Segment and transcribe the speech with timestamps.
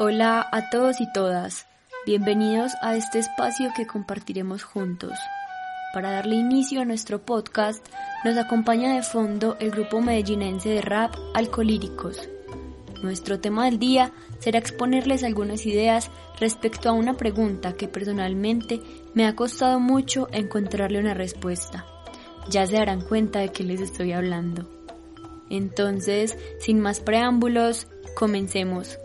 [0.00, 1.66] Hola a todos y todas,
[2.06, 5.18] bienvenidos a este espacio que compartiremos juntos.
[5.92, 7.84] Para darle inicio a nuestro podcast,
[8.24, 12.28] nos acompaña de fondo el grupo medellinense de rap Alcolíricos.
[13.02, 18.80] Nuestro tema del día será exponerles algunas ideas respecto a una pregunta que personalmente
[19.14, 21.84] me ha costado mucho encontrarle una respuesta.
[22.48, 24.70] Ya se darán cuenta de que les estoy hablando.
[25.50, 28.96] Entonces, sin más preámbulos, comencemos.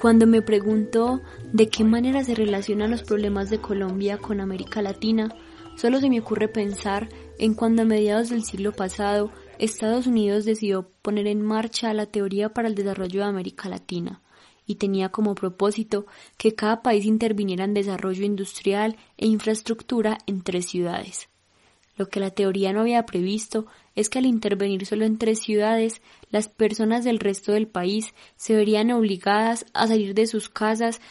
[0.00, 1.20] Cuando me pregunto
[1.52, 5.28] de qué manera se relacionan los problemas de Colombia con América Latina,
[5.76, 10.88] solo se me ocurre pensar en cuando a mediados del siglo pasado Estados Unidos decidió
[11.02, 14.22] poner en marcha la teoría para el desarrollo de América Latina
[14.64, 16.06] y tenía como propósito
[16.38, 21.28] que cada país interviniera en desarrollo industrial e infraestructura en tres ciudades.
[22.00, 26.00] Lo que la teoría no había previsto es que al intervenir solo en tres ciudades,
[26.30, 31.02] las personas del resto del país se verían obligadas a salir de sus casas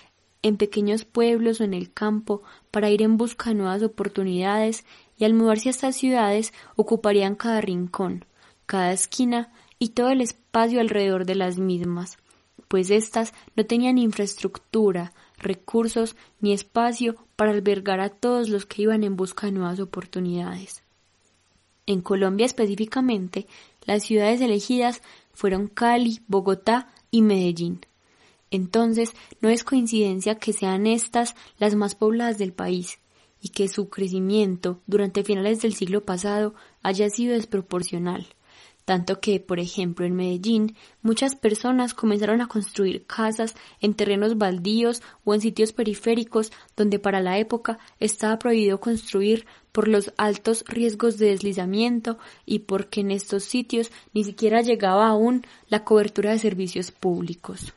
[0.41, 4.83] en pequeños pueblos o en el campo para ir en busca de nuevas oportunidades
[5.15, 8.25] y al mudarse a estas ciudades ocuparían cada rincón,
[8.65, 12.17] cada esquina y todo el espacio alrededor de las mismas,
[12.69, 19.03] pues éstas no tenían infraestructura, recursos ni espacio para albergar a todos los que iban
[19.03, 20.83] en busca de nuevas oportunidades.
[21.87, 23.47] En Colombia específicamente,
[23.85, 25.01] las ciudades elegidas
[25.33, 27.81] fueron Cali, Bogotá y Medellín.
[28.51, 32.99] Entonces, no es coincidencia que sean estas las más pobladas del país
[33.41, 38.27] y que su crecimiento durante finales del siglo pasado haya sido desproporcional
[38.89, 45.03] tanto que, por ejemplo, en Medellín muchas personas comenzaron a construir casas en terrenos baldíos
[45.23, 51.19] o en sitios periféricos donde para la época estaba prohibido construir por los altos riesgos
[51.19, 52.17] de deslizamiento
[52.47, 57.75] y porque en estos sitios ni siquiera llegaba aún la cobertura de servicios públicos.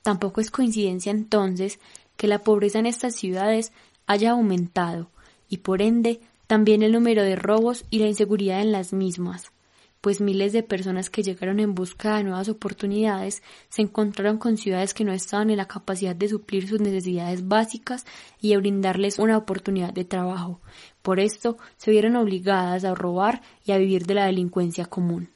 [0.00, 1.80] Tampoco es coincidencia entonces
[2.16, 3.72] que la pobreza en estas ciudades
[4.06, 5.10] haya aumentado
[5.50, 9.52] y por ende también el número de robos y la inseguridad en las mismas
[10.00, 14.94] pues miles de personas que llegaron en busca de nuevas oportunidades se encontraron con ciudades
[14.94, 18.06] que no estaban en la capacidad de suplir sus necesidades básicas
[18.40, 20.60] y de brindarles una oportunidad de trabajo.
[21.02, 25.30] Por esto se vieron obligadas a robar y a vivir de la delincuencia común.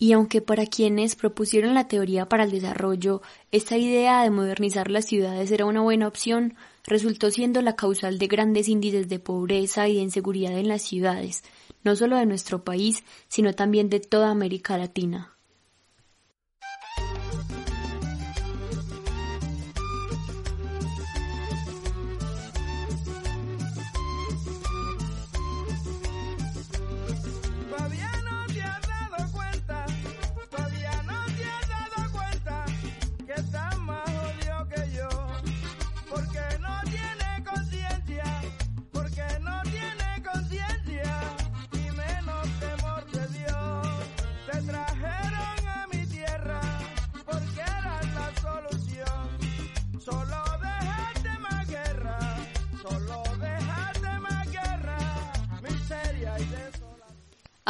[0.00, 3.20] Y aunque para quienes propusieron la teoría para el desarrollo,
[3.50, 8.28] esta idea de modernizar las ciudades era una buena opción, resultó siendo la causal de
[8.28, 11.42] grandes índices de pobreza y de inseguridad en las ciudades,
[11.84, 15.37] no solo de nuestro país, sino también de toda América Latina.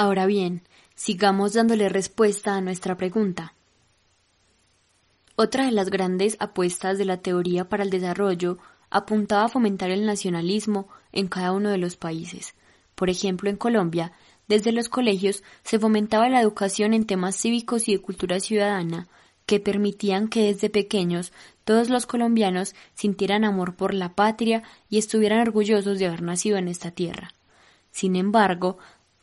[0.01, 0.63] Ahora bien,
[0.95, 3.55] sigamos dándole respuesta a nuestra pregunta.
[5.35, 8.59] Otra de las grandes apuestas de la teoría para el desarrollo
[8.91, 12.55] apuntaba a fomentar el nacionalismo en cada uno de los países.
[12.95, 14.13] Por ejemplo, en Colombia,
[14.47, 19.09] desde los colegios se fomentaba la educación en temas cívicos y de cultura ciudadana,
[19.47, 21.33] que permitían que desde pequeños
[21.65, 26.69] todos los colombianos sintieran amor por la patria y estuvieran orgullosos de haber nacido en
[26.69, 27.35] esta tierra.
[27.91, 28.79] Sin embargo,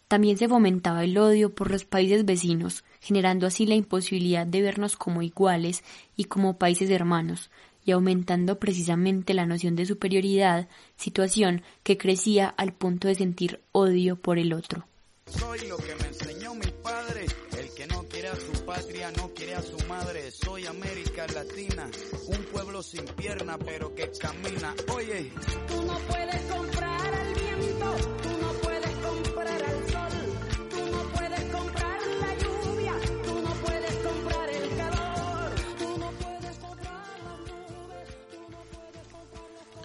[0.07, 4.95] también se fomentaba el odio por los países vecinos, generando así la imposibilidad de vernos
[4.97, 5.83] como iguales
[6.15, 7.49] y como países hermanos,
[7.85, 14.15] y aumentando precisamente la noción de superioridad, situación que crecía al punto de sentir odio
[14.15, 14.85] por el otro.
[15.27, 17.25] Soy lo que me enseñó mi padre,
[17.57, 21.89] el que no quiere a su patria, no quiere a su madre, soy América Latina,
[22.27, 24.75] un pueblo sin pierna pero que camina.
[24.93, 25.31] Oye,
[25.67, 27.95] tú no puedes comprar al viento,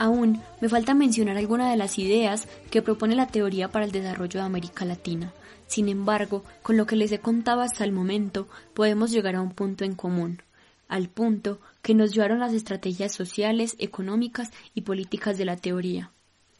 [0.00, 4.40] Aún me falta mencionar algunas de las ideas que propone la teoría para el desarrollo
[4.40, 5.34] de América Latina.
[5.66, 9.50] Sin embargo, con lo que les he contado hasta el momento, podemos llegar a un
[9.50, 10.40] punto en común,
[10.88, 16.12] al punto que nos llevaron las estrategias sociales, económicas y políticas de la teoría,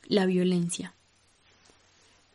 [0.07, 0.93] la violencia.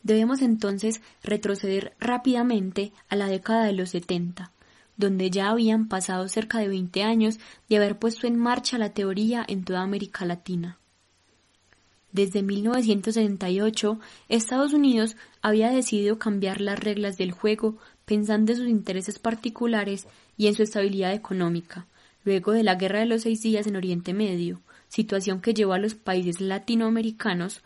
[0.01, 4.51] Debemos entonces retroceder rápidamente a la década de los 70,
[4.97, 7.37] donde ya habían pasado cerca de 20 años
[7.69, 10.79] de haber puesto en marcha la teoría en toda América Latina.
[12.15, 17.75] Desde 1978, Estados Unidos había decidido cambiar las reglas del juego
[18.05, 20.07] pensando en sus intereses particulares
[20.37, 21.87] y en su estabilidad económica,
[22.23, 25.77] luego de la Guerra de los Seis Días en Oriente Medio, situación que llevó a
[25.77, 27.63] los países latinoamericanos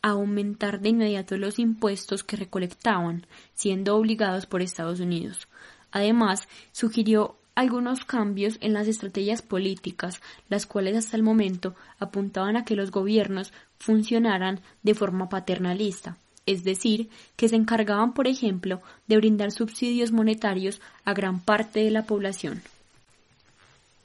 [0.00, 5.46] a aumentar de inmediato los impuestos que recolectaban, siendo obligados por Estados Unidos.
[5.92, 12.64] Además, sugirió algunos cambios en las estrategias políticas, las cuales hasta el momento apuntaban a
[12.64, 16.16] que los gobiernos funcionaran de forma paternalista,
[16.46, 21.90] es decir, que se encargaban, por ejemplo, de brindar subsidios monetarios a gran parte de
[21.90, 22.62] la población.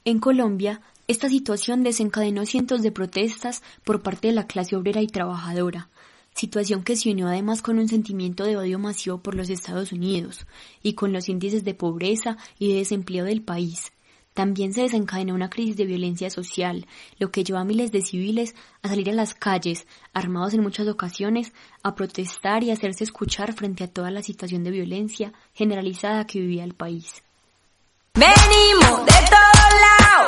[0.04, 5.08] En Colombia, esta situación desencadenó cientos de protestas por parte de la clase obrera y
[5.08, 5.88] trabajadora,
[6.36, 10.46] situación que se unió además con un sentimiento de odio masivo por los Estados Unidos
[10.84, 13.92] y con los índices de pobreza y de desempleo del país.
[14.34, 16.88] También se desencadenó una crisis de violencia social,
[17.20, 20.90] lo que llevó a miles de civiles a salir a las calles, armados en muchas
[20.90, 21.54] ocasiones,
[21.84, 26.66] a protestar y hacerse escuchar frente a toda la situación de violencia generalizada que vivía
[26.66, 27.24] el país.
[28.14, 30.26] Venimos de todos lados,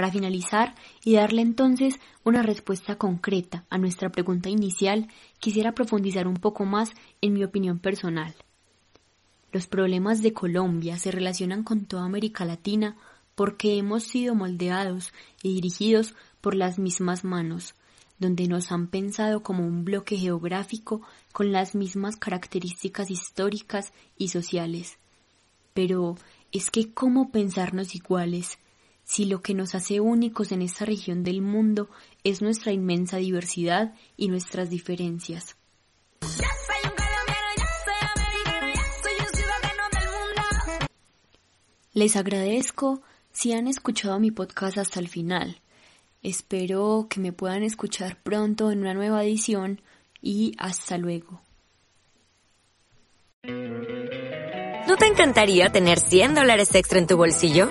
[0.00, 0.74] Para finalizar
[1.04, 5.08] y darle entonces una respuesta concreta a nuestra pregunta inicial,
[5.40, 8.34] quisiera profundizar un poco más en mi opinión personal.
[9.52, 12.96] Los problemas de Colombia se relacionan con toda América Latina
[13.34, 15.12] porque hemos sido moldeados
[15.42, 17.74] y dirigidos por las mismas manos,
[18.18, 24.96] donde nos han pensado como un bloque geográfico con las mismas características históricas y sociales.
[25.74, 26.16] Pero
[26.52, 28.58] es que ¿cómo pensarnos iguales
[29.10, 31.90] si lo que nos hace únicos en esta región del mundo
[32.22, 35.56] es nuestra inmensa diversidad y nuestras diferencias?
[41.92, 43.02] Les agradezco
[43.32, 45.60] si han escuchado mi podcast hasta el final.
[46.22, 49.82] Espero que me puedan escuchar pronto en una nueva edición
[50.22, 51.42] y hasta luego.
[53.42, 57.70] ¿No te encantaría tener 100 dólares extra en tu bolsillo?